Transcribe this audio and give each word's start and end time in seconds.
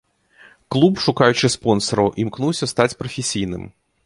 Клуб, 0.75 0.95
шукаючы 1.07 1.47
спонсараў, 1.57 2.11
імкнуўся 2.25 2.65
стаць 2.73 2.93
прафесійным. 3.05 3.73